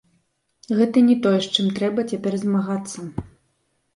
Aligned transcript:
Гэта 0.79 0.97
не 1.09 1.17
тое, 1.25 1.33
з 1.43 1.51
чым 1.55 1.67
трэба 1.77 2.05
цяпер 2.11 2.33
змагацца. 2.47 2.99